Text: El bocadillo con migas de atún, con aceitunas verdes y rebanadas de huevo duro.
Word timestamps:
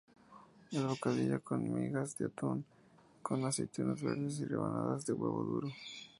El 0.71 0.87
bocadillo 0.87 1.43
con 1.43 1.71
migas 1.71 2.17
de 2.17 2.25
atún, 2.25 2.65
con 3.21 3.45
aceitunas 3.45 4.01
verdes 4.01 4.39
y 4.39 4.45
rebanadas 4.45 5.05
de 5.05 5.13
huevo 5.13 5.43
duro. 5.43 5.69